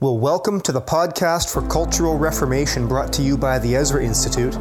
[0.00, 4.54] Well, welcome to the podcast for Cultural Reformation brought to you by the Ezra Institute.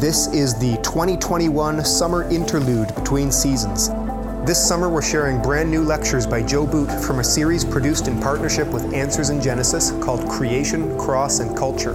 [0.00, 3.90] This is the 2021 summer interlude between seasons.
[4.44, 8.20] This summer, we're sharing brand new lectures by Joe Boot from a series produced in
[8.20, 11.94] partnership with Answers in Genesis called Creation, Cross, and Culture.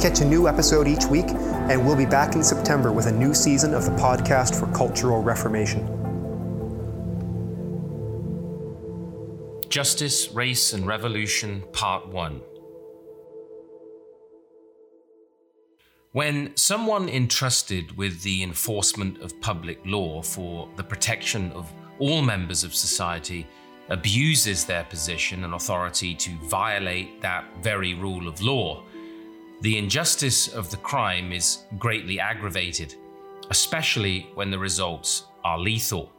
[0.00, 3.34] Catch a new episode each week, and we'll be back in September with a new
[3.34, 5.99] season of the podcast for Cultural Reformation.
[9.70, 12.40] Justice, Race and Revolution, Part 1.
[16.10, 22.64] When someone entrusted with the enforcement of public law for the protection of all members
[22.64, 23.46] of society
[23.90, 28.82] abuses their position and authority to violate that very rule of law,
[29.60, 32.96] the injustice of the crime is greatly aggravated,
[33.50, 36.10] especially when the results are lethal.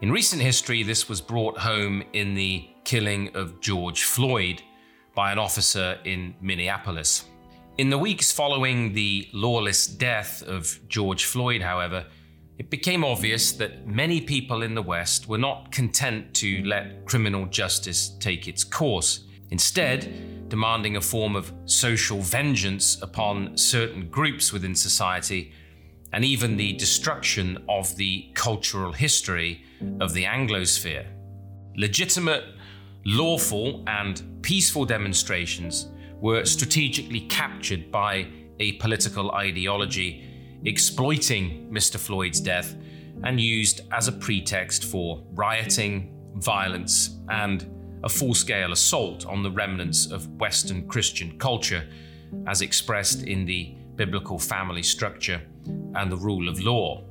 [0.00, 4.62] In recent history, this was brought home in the killing of George Floyd
[5.14, 7.24] by an officer in Minneapolis.
[7.78, 12.06] In the weeks following the lawless death of George Floyd, however,
[12.58, 17.46] it became obvious that many people in the West were not content to let criminal
[17.46, 24.74] justice take its course, instead, demanding a form of social vengeance upon certain groups within
[24.74, 25.52] society
[26.12, 29.64] and even the destruction of the cultural history
[30.00, 31.06] of the Anglosphere.
[31.74, 32.44] Legitimate,
[33.04, 35.88] lawful, and peaceful demonstrations
[36.20, 38.26] were strategically captured by
[38.60, 40.30] a political ideology
[40.64, 41.98] exploiting Mr.
[41.98, 42.76] Floyd's death
[43.22, 47.70] and used as a pretext for rioting, violence, and
[48.02, 51.86] a full scale assault on the remnants of Western Christian culture
[52.46, 55.40] as expressed in the biblical family structure
[55.94, 57.04] and the rule of law.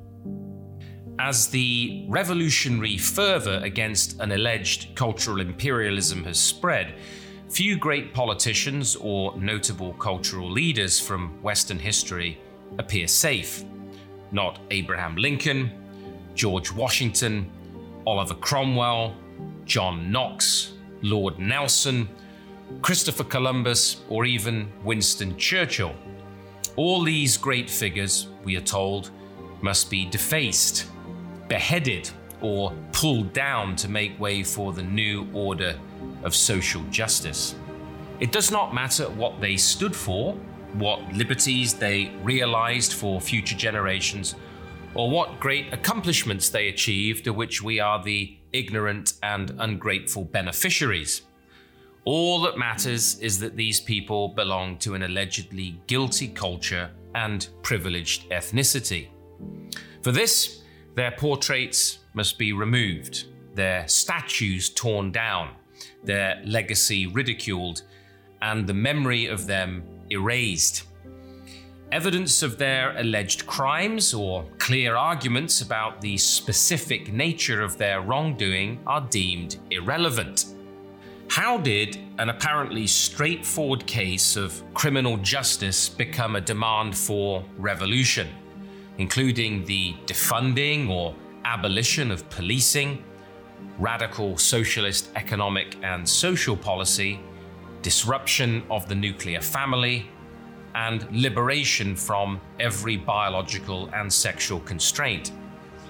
[1.20, 6.96] As the revolutionary fervour against an alleged cultural imperialism has spread,
[7.50, 12.40] few great politicians or notable cultural leaders from Western history
[12.80, 13.64] appear safe.
[14.32, 15.72] Not Abraham Lincoln,
[16.34, 17.52] George Washington,
[18.08, 19.16] Oliver Cromwell,
[19.66, 20.74] John Knox,
[21.04, 22.10] Lord Nelson,
[22.82, 25.96] Christopher Columbus, or even Winston Churchill.
[26.76, 29.12] All these great figures, we are told,
[29.62, 30.88] must be defaced,
[31.48, 32.10] beheaded,
[32.42, 35.80] or pulled down to make way for the new order
[36.24, 37.56] of social justice.
[38.20, 40.34] It does not matter what they stood for,
[40.74, 44.36] what liberties they realized for future generations,
[44.96, 51.24] or what great accomplishments they achieved of which we are the ignorant and ungrateful beneficiaries.
[52.06, 58.30] All that matters is that these people belong to an allegedly guilty culture and privileged
[58.30, 59.08] ethnicity.
[60.02, 60.63] For this,
[60.96, 65.56] their portraits must be removed, their statues torn down,
[66.04, 67.84] their legacy ridiculed,
[68.42, 70.84] and the memory of them erased.
[71.92, 78.80] Evidence of their alleged crimes or clear arguments about the specific nature of their wrongdoing
[78.88, 80.56] are deemed irrelevant.
[81.30, 88.28] How did an apparently straightforward case of criminal justice become a demand for revolution,
[88.98, 91.16] including the defunding or
[91.46, 93.04] abolition of policing,
[93.80, 97.20] radical socialist economic and social policy,
[97.82, 100.10] disruption of the nuclear family,
[100.76, 105.32] and liberation from every biological and sexual constraint?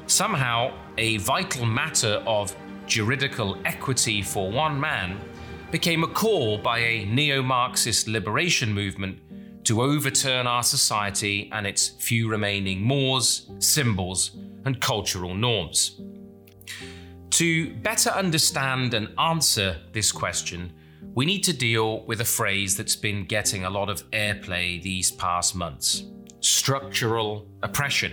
[0.08, 2.56] Somehow, a vital matter of
[2.86, 5.20] juridical equity for one man
[5.72, 9.18] became a call by a neo Marxist liberation movement
[9.64, 16.02] to overturn our society and its few remaining mores, symbols, and cultural norms.
[17.32, 20.74] To better understand and answer this question,
[21.16, 25.12] we need to deal with a phrase that's been getting a lot of airplay these
[25.12, 26.06] past months
[26.44, 28.12] structural oppression.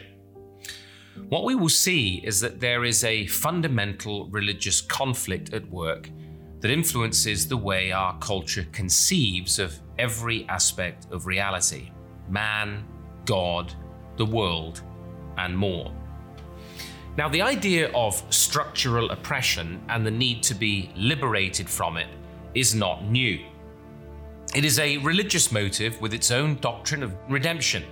[1.29, 6.09] What we will see is that there is a fundamental religious conflict at work
[6.61, 11.91] that influences the way our culture conceives of every aspect of reality
[12.29, 12.85] man,
[13.25, 13.75] God,
[14.17, 14.83] the world,
[15.37, 15.93] and more.
[17.17, 22.07] Now, the idea of structural oppression and the need to be liberated from it
[22.55, 23.45] is not new.
[24.55, 27.85] It is a religious motive with its own doctrine of redemption.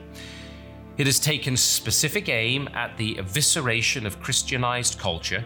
[0.99, 5.45] It has taken specific aim at the evisceration of Christianized culture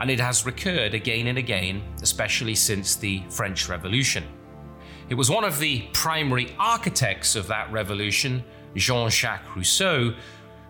[0.00, 4.24] and it has recurred again and again, especially since the French Revolution.
[5.08, 8.44] It was one of the primary architects of that revolution,
[8.76, 10.14] Jean Jacques Rousseau,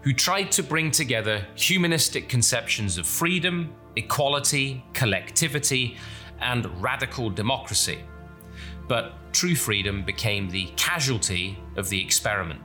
[0.03, 5.97] who tried to bring together humanistic conceptions of freedom, equality, collectivity,
[6.41, 7.99] and radical democracy.
[8.89, 12.61] but true freedom became the casualty of the experiment.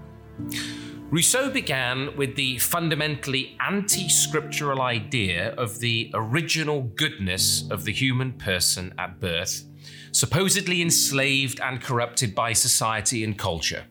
[1.14, 8.32] Rousseau began with the fundamentally anti scriptural idea of the original goodness of the human
[8.32, 9.64] person at birth,
[10.12, 13.86] supposedly enslaved and corrupted by society and culture.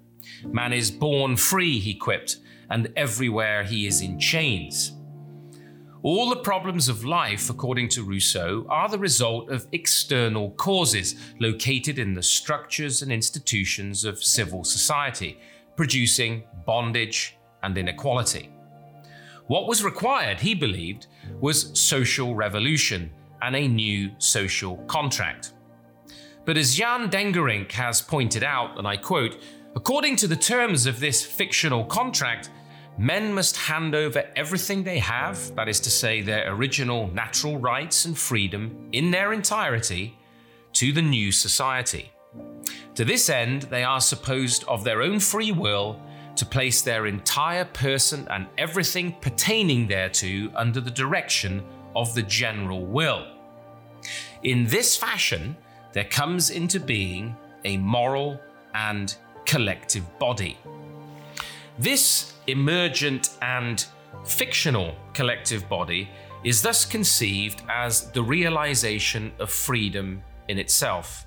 [0.44, 2.38] Man is born free, he quipped,
[2.68, 4.90] and everywhere he is in chains.
[6.02, 12.00] All the problems of life, according to Rousseau, are the result of external causes located
[12.00, 15.38] in the structures and institutions of civil society,
[15.76, 18.50] producing bondage and inequality.
[19.46, 21.08] What was required, he believed,
[21.40, 23.10] was social revolution
[23.42, 25.52] and a new social contract.
[26.44, 29.38] But as Jan Dengerink has pointed out, and I quote,
[29.74, 32.50] according to the terms of this fictional contract,
[32.98, 38.04] men must hand over everything they have, that is to say, their original natural rights
[38.04, 40.16] and freedom in their entirety,
[40.74, 42.11] to the new society.
[42.94, 46.00] To this end, they are supposed of their own free will
[46.36, 51.62] to place their entire person and everything pertaining thereto under the direction
[51.96, 53.26] of the general will.
[54.42, 55.56] In this fashion,
[55.92, 58.40] there comes into being a moral
[58.74, 60.58] and collective body.
[61.78, 63.86] This emergent and
[64.24, 66.10] fictional collective body
[66.44, 71.24] is thus conceived as the realization of freedom in itself.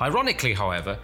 [0.00, 0.98] Ironically, however,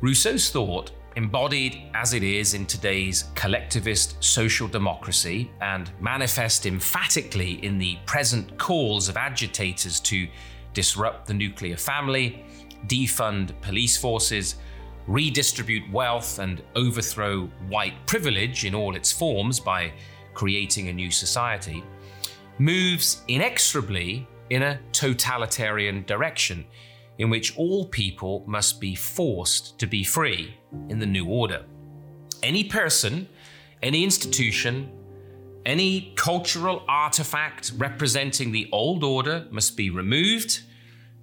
[0.00, 7.78] Rousseau's thought, embodied as it is in today's collectivist social democracy and manifest emphatically in
[7.78, 10.28] the present calls of agitators to
[10.72, 12.44] disrupt the nuclear family,
[12.86, 14.56] defund police forces,
[15.06, 19.92] redistribute wealth and overthrow white privilege in all its forms by
[20.34, 21.82] creating a new society,
[22.58, 26.64] moves inexorably in a totalitarian direction
[27.18, 30.56] in which all people must be forced to be free
[30.88, 31.64] in the new order.
[32.42, 33.28] Any person,
[33.82, 34.90] any institution,
[35.66, 40.62] any cultural artifact representing the old order must be removed,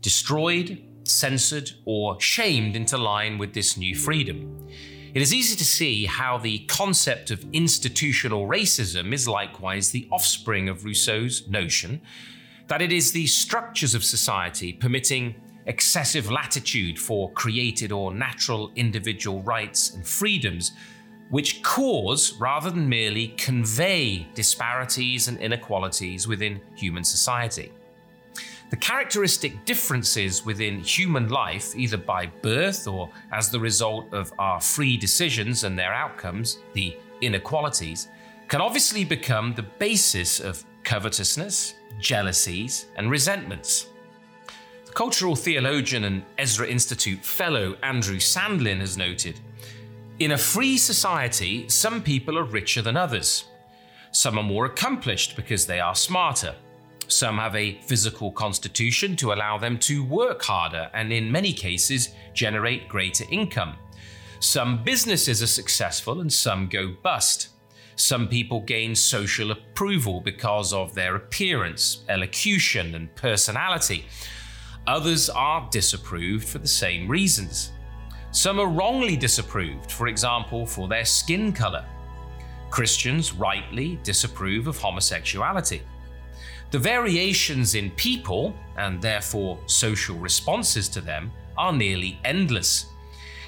[0.01, 4.67] destroyed, censored, or shamed into line with this new freedom.
[5.13, 10.67] It is easy to see how the concept of institutional racism is likewise the offspring
[10.67, 12.01] of Rousseau's notion
[12.67, 19.41] that it is the structures of society permitting excessive latitude for created or natural individual
[19.41, 20.73] rights and freedoms
[21.29, 27.71] which cause rather than merely convey disparities and inequalities within human society.
[28.69, 34.59] The characteristic differences within human life, either by birth or as the result of our
[34.59, 38.07] free decisions and their outcomes, the inequalities,
[38.47, 43.87] can obviously become the basis of covetousness, jealousies, and resentments.
[44.95, 49.41] Cultural theologian and Ezra Institute fellow Andrew Sandlin has noted
[50.19, 53.43] In a free society, some people are richer than others.
[54.13, 56.55] Some are more accomplished because they are smarter.
[57.09, 62.15] Some have a physical constitution to allow them to work harder and, in many cases,
[62.33, 63.75] generate greater income.
[64.39, 67.49] Some businesses are successful and some go bust.
[67.97, 74.05] Some people gain social approval because of their appearance, elocution, and personality.
[74.87, 77.71] Others are disapproved for the same reasons.
[78.31, 81.83] Some are wrongly disapproved, for example, for their skin color.
[82.69, 85.81] Christians rightly disapprove of homosexuality.
[86.69, 92.85] The variations in people, and therefore social responses to them, are nearly endless.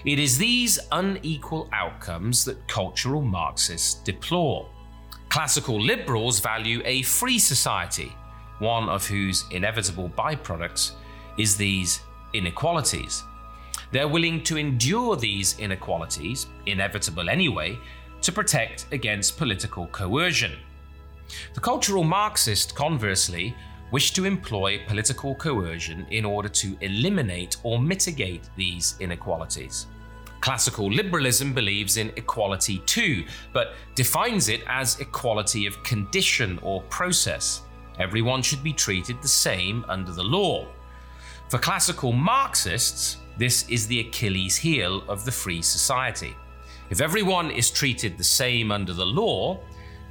[0.05, 4.69] It is these unequal outcomes that cultural Marxists deplore.
[5.29, 8.11] Classical liberals value a free society,
[8.59, 10.93] one of whose inevitable byproducts
[11.37, 12.01] is these
[12.33, 13.23] inequalities.
[13.91, 17.79] They're willing to endure these inequalities, inevitable anyway,
[18.21, 20.53] to protect against political coercion.
[21.53, 23.55] The cultural Marxist, conversely,
[23.91, 29.87] wished to employ political coercion in order to eliminate or mitigate these inequalities.
[30.41, 37.61] Classical liberalism believes in equality too, but defines it as equality of condition or process.
[37.99, 40.67] Everyone should be treated the same under the law.
[41.49, 46.35] For classical Marxists, this is the Achilles heel of the free society.
[46.89, 49.61] If everyone is treated the same under the law,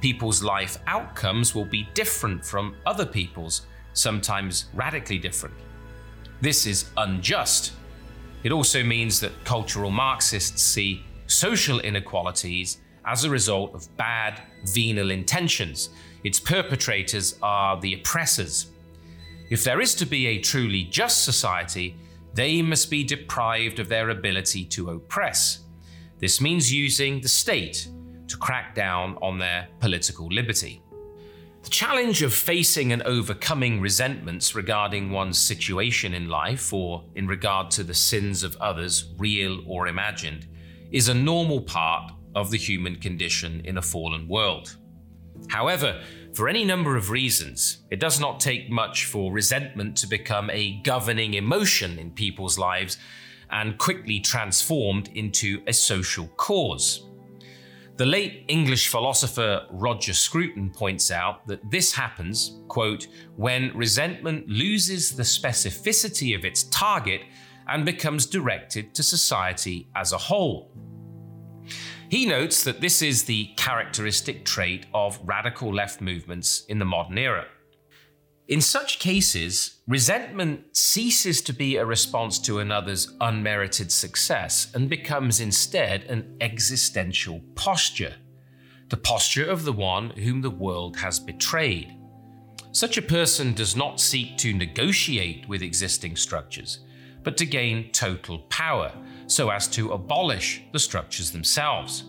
[0.01, 5.53] people's life outcomes will be different from other people's, sometimes radically different.
[6.41, 7.73] This is unjust.
[8.41, 15.11] It also means that cultural Marxists see social inequalities as a result of bad, venal
[15.11, 15.89] intentions.
[16.23, 18.71] Its perpetrators are the oppressors.
[19.49, 21.95] If there is to be a truly just society,
[22.33, 25.59] they must be deprived of their ability to oppress.
[26.19, 27.87] This means using the state
[28.27, 30.81] to crack down on their political liberty.
[31.63, 37.71] The challenge of facing and overcoming resentments regarding one's situation in life or in regard
[37.71, 40.47] to the sins of others, real or imagined,
[40.91, 44.77] is a normal part of the human condition in a fallen world.
[45.49, 46.01] However,
[46.37, 50.79] for any number of reasons, it does not take much for resentment to become a
[50.83, 52.99] governing emotion in people's lives
[53.49, 57.07] and quickly transformed into a social cause.
[57.95, 65.15] The late English philosopher Roger Scruton points out that this happens, quote, when resentment loses
[65.15, 67.21] the specificity of its target
[67.67, 70.71] and becomes directed to society as a whole.
[72.09, 77.17] He notes that this is the characteristic trait of radical left movements in the modern
[77.17, 77.47] era.
[78.47, 85.41] In such cases, resentment ceases to be a response to another's unmerited success and becomes
[85.41, 88.15] instead an existential posture,
[88.87, 91.93] the posture of the one whom the world has betrayed.
[92.71, 96.79] Such a person does not seek to negotiate with existing structures,
[97.27, 98.89] but to gain total power
[99.25, 102.05] so as to abolish the structures themselves.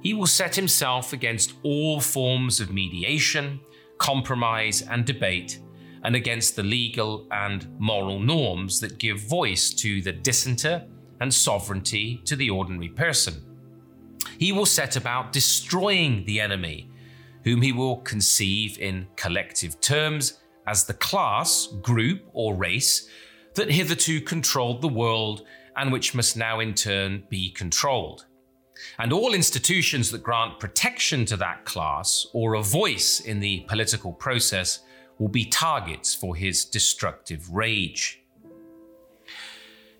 [0.00, 3.58] He will set himself against all forms of mediation,
[3.98, 5.58] compromise, and debate,
[6.04, 10.86] and against the legal and moral norms that give voice to the dissenter
[11.20, 13.42] and sovereignty to the ordinary person.
[14.38, 16.88] He will set about destroying the enemy,
[17.42, 23.08] whom he will conceive in collective terms as the class, group, or race
[23.58, 25.44] that hitherto controlled the world
[25.76, 28.24] and which must now in turn be controlled
[28.98, 34.12] and all institutions that grant protection to that class or a voice in the political
[34.12, 34.80] process
[35.18, 38.22] will be targets for his destructive rage.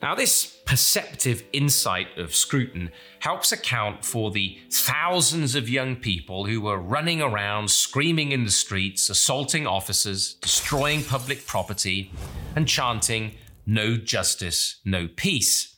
[0.01, 6.61] Now, this perceptive insight of Scruton helps account for the thousands of young people who
[6.61, 12.13] were running around, screaming in the streets, assaulting officers, destroying public property,
[12.55, 13.35] and chanting,
[13.71, 15.77] No justice, no peace.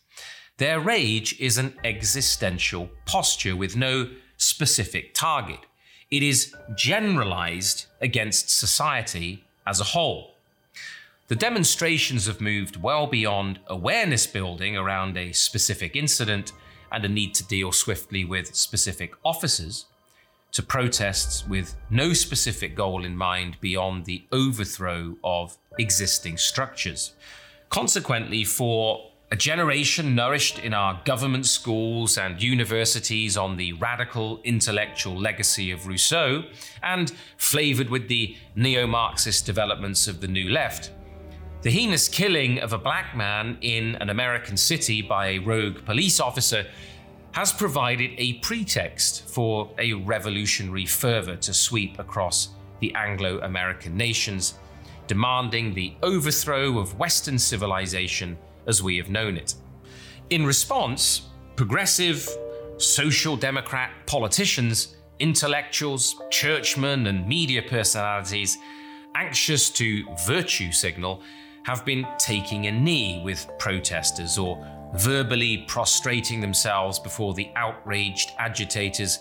[0.59, 5.59] Their rage is an existential posture with no specific target.
[6.09, 10.37] It is generalized against society as a whole.
[11.27, 16.53] The demonstrations have moved well beyond awareness building around a specific incident
[16.93, 19.87] and a need to deal swiftly with specific officers
[20.53, 27.15] to protests with no specific goal in mind beyond the overthrow of existing structures.
[27.71, 35.17] Consequently, for a generation nourished in our government schools and universities on the radical intellectual
[35.17, 36.43] legacy of Rousseau
[36.83, 40.91] and flavored with the neo Marxist developments of the New Left.
[41.63, 46.19] The heinous killing of a black man in an American city by a rogue police
[46.19, 46.67] officer
[47.33, 52.49] has provided a pretext for a revolutionary fervor to sweep across
[52.81, 54.55] the Anglo American nations,
[55.11, 58.39] demanding the overthrow of Western civilization
[58.69, 59.57] as we have known it.
[60.31, 61.23] In response,
[61.57, 62.29] progressive,
[62.77, 68.57] social democrat politicians, intellectuals, churchmen, and media personalities,
[69.17, 71.23] anxious to virtue signal,
[71.65, 74.65] have been taking a knee with protesters or
[74.95, 79.19] verbally prostrating themselves before the outraged agitators,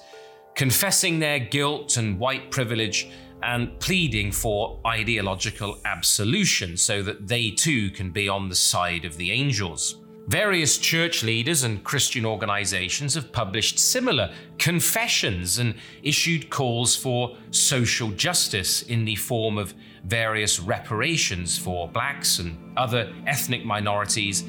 [0.54, 3.10] confessing their guilt and white privilege
[3.44, 9.18] and pleading for ideological absolution so that they too can be on the side of
[9.18, 9.96] the angels.
[10.28, 18.12] Various church leaders and Christian organizations have published similar confessions and issued calls for social
[18.12, 24.44] justice in the form of various reparations for blacks and other ethnic minorities.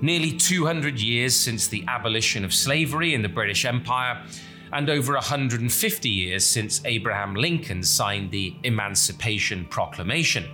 [0.00, 4.24] Nearly 200 years since the abolition of slavery in the British Empire,
[4.74, 10.44] and over 150 years since Abraham Lincoln signed the Emancipation Proclamation.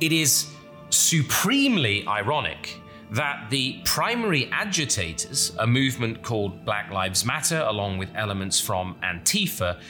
[0.00, 0.50] It is
[0.90, 2.76] supremely ironic
[3.12, 9.80] that the primary agitators, a movement called Black Lives Matter, along with elements from Antifa,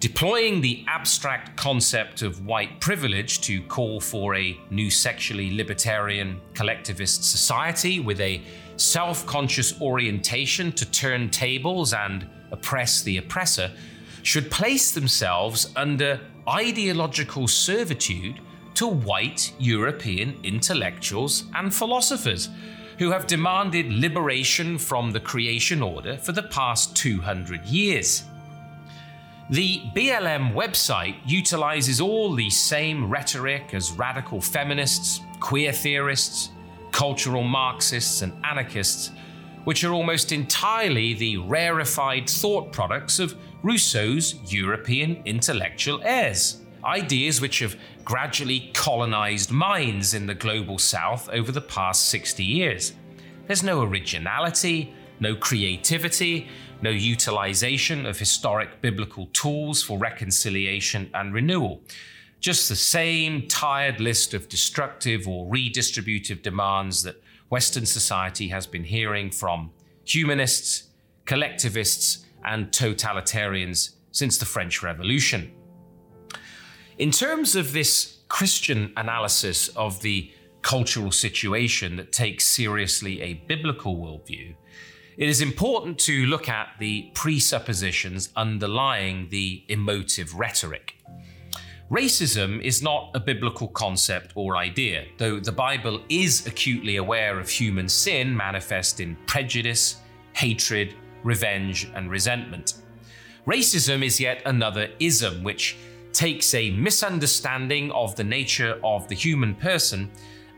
[0.00, 7.24] deploying the abstract concept of white privilege to call for a new sexually libertarian collectivist
[7.24, 8.42] society with a
[8.76, 13.70] self conscious orientation to turn tables and oppress the oppressor,
[14.22, 18.40] should place themselves under ideological servitude
[18.74, 22.48] to white European intellectuals and philosophers
[22.98, 28.24] who have demanded liberation from the creation order for the past 200 years.
[29.50, 36.50] The BLM website utilizes all the same rhetoric as radical feminists, queer theorists,
[36.92, 39.10] cultural Marxists and anarchists,
[39.68, 46.62] which are almost entirely the rarefied thought products of Rousseau's European intellectual heirs.
[46.82, 52.94] Ideas which have gradually colonized minds in the global south over the past 60 years.
[53.46, 56.48] There's no originality, no creativity,
[56.80, 61.82] no utilization of historic biblical tools for reconciliation and renewal.
[62.40, 68.84] Just the same tired list of destructive or redistributive demands that Western society has been
[68.84, 69.70] hearing from
[70.04, 70.88] humanists,
[71.24, 75.52] collectivists, and totalitarians since the French Revolution.
[76.98, 83.96] In terms of this Christian analysis of the cultural situation that takes seriously a biblical
[83.96, 84.54] worldview,
[85.16, 90.94] it is important to look at the presuppositions underlying the emotive rhetoric.
[91.90, 97.48] Racism is not a biblical concept or idea, though the Bible is acutely aware of
[97.48, 100.02] human sin manifest in prejudice,
[100.34, 102.74] hatred, revenge, and resentment.
[103.46, 105.78] Racism is yet another ism which
[106.12, 110.10] takes a misunderstanding of the nature of the human person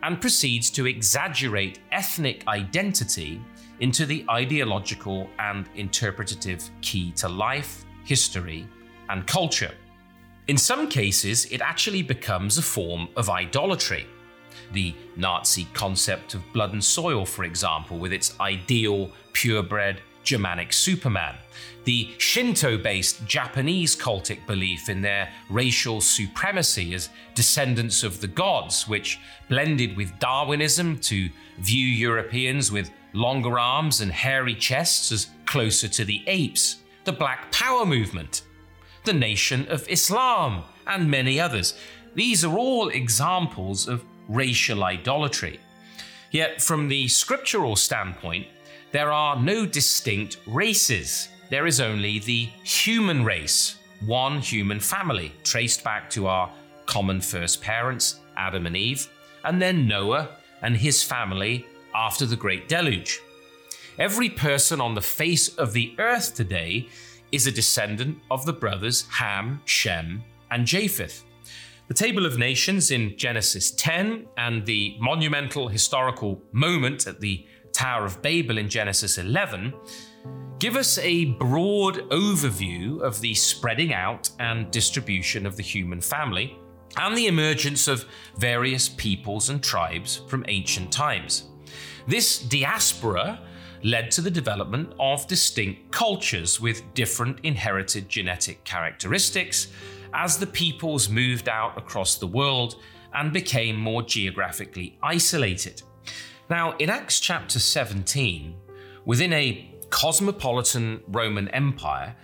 [0.03, 3.41] and proceeds to exaggerate ethnic identity
[3.79, 8.67] into the ideological and interpretative key to life, history,
[9.11, 9.73] and culture.
[10.50, 14.04] In some cases, it actually becomes a form of idolatry.
[14.73, 21.37] The Nazi concept of blood and soil, for example, with its ideal, purebred Germanic Superman.
[21.85, 28.88] The Shinto based Japanese cultic belief in their racial supremacy as descendants of the gods,
[28.88, 31.28] which blended with Darwinism to
[31.61, 37.52] view Europeans with longer arms and hairy chests as closer to the apes, the Black
[37.52, 38.42] Power movement,
[39.11, 41.75] the Nation of Islam, and many others.
[42.14, 45.59] These are all examples of racial idolatry.
[46.31, 48.47] Yet, from the scriptural standpoint,
[48.93, 51.29] there are no distinct races.
[51.49, 56.49] There is only the human race, one human family, traced back to our
[56.87, 59.11] common first parents, Adam and Eve,
[59.43, 63.19] and then Noah and his family after the Great Deluge.
[63.99, 66.89] Every person on the face of the earth today
[67.32, 71.25] is a descendant of the brothers Ham, Shem, and Japheth.
[71.88, 78.04] The Table of Nations in Genesis 10 and the monumental historical moment at the Tower
[78.04, 79.75] of Babel in Genesis 11
[80.60, 86.56] give us a broad overview of the spreading out and distribution of the human family
[86.97, 88.04] and the emergence of
[88.36, 91.49] various peoples and tribes from ancient times.
[92.06, 93.40] This diaspora
[93.82, 99.69] led to the development of distinct cultures with different inherited genetic characteristics
[100.14, 102.76] as the peoples moved out across the world
[103.14, 105.82] and became more geographically isolated.
[106.49, 108.54] Now, in Acts chapter 17,
[109.04, 112.16] within a cosmopolitan Roman Empire,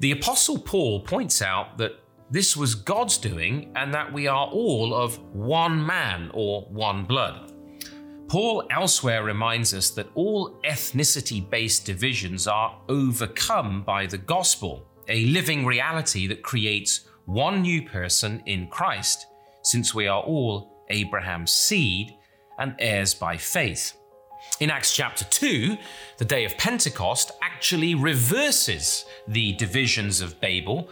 [0.00, 1.92] the Apostle Paul points out that
[2.30, 7.53] this was God's doing and that we are all of one man or one blood.
[8.28, 15.26] Paul elsewhere reminds us that all ethnicity based divisions are overcome by the gospel, a
[15.26, 19.26] living reality that creates one new person in Christ,
[19.62, 22.16] since we are all Abraham's seed
[22.58, 23.94] and heirs by faith.
[24.60, 25.76] In Acts chapter 2,
[26.18, 30.88] the day of Pentecost actually reverses the divisions of Babel,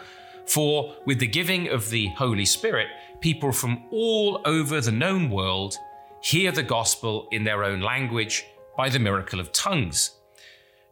[0.47, 2.89] for with the giving of the Holy Spirit,
[3.21, 5.77] people from all over the known world
[6.23, 10.13] hear the gospel in their own language by the miracle of tongues.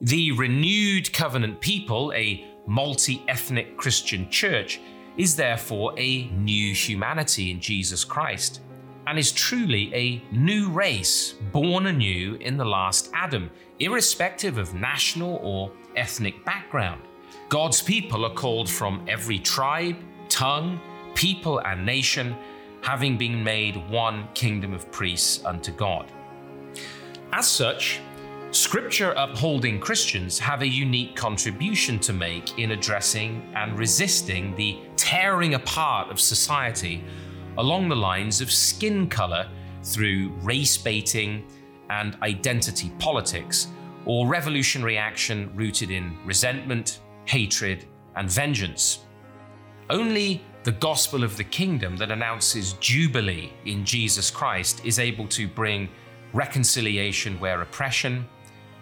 [0.01, 4.81] The renewed covenant people, a multi ethnic Christian church,
[5.16, 8.61] is therefore a new humanity in Jesus Christ
[9.07, 15.37] and is truly a new race born anew in the last Adam, irrespective of national
[15.43, 17.03] or ethnic background.
[17.49, 19.97] God's people are called from every tribe,
[20.29, 20.81] tongue,
[21.14, 22.37] people, and nation
[22.83, 26.11] having been made one kingdom of priests unto God.
[27.33, 28.01] As such,
[28.53, 35.55] Scripture upholding Christians have a unique contribution to make in addressing and resisting the tearing
[35.55, 37.05] apart of society
[37.59, 39.49] along the lines of skin color
[39.85, 41.45] through race baiting
[41.90, 43.69] and identity politics,
[44.05, 47.85] or revolutionary action rooted in resentment, hatred,
[48.16, 49.07] and vengeance.
[49.90, 55.49] Only the gospel of the kingdom that announces jubilee in Jesus Christ is able to
[55.49, 55.88] bring
[56.35, 58.29] reconciliation where oppression,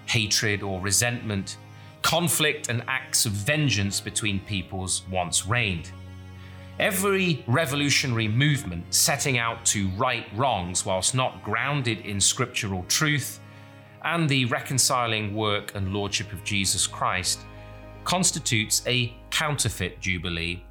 [0.07, 1.57] hatred, or resentment,
[2.03, 5.93] conflict, and acts of vengeance between peoples once reigned.
[6.81, 13.39] Every revolutionary movement setting out to right wrongs whilst not grounded in scriptural truth
[14.05, 17.41] and the reconciling work and lordship of Jesus Christ
[18.05, 20.65] constitutes a counterfeit jubilee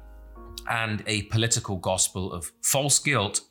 [0.68, 3.42] and a political gospel of false guilt,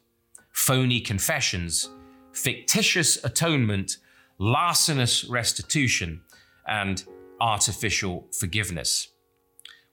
[0.51, 1.89] phony confessions,
[2.33, 3.97] fictitious atonement,
[4.39, 6.21] larcenous restitution,
[6.67, 7.03] and
[7.39, 9.09] artificial forgiveness.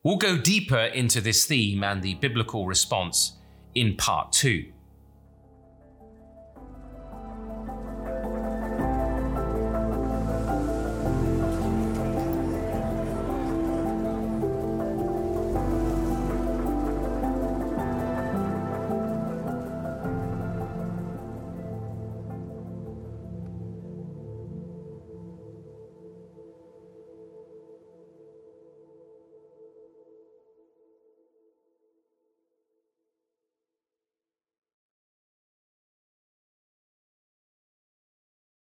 [0.02, 3.38] We'll go deeper into this theme and the biblical response
[3.74, 4.72] in part two.